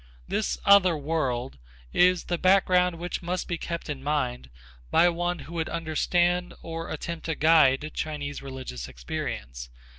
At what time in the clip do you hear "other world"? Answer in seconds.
0.65-1.59